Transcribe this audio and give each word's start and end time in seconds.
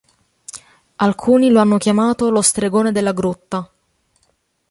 Alcuni 0.95 1.51
lo 1.51 1.59
hanno 1.59 1.77
chiamato 1.77 2.31
lo 2.31 2.41
Stregone 2.41 2.91
della 2.91 3.11
grotta. 3.11 3.71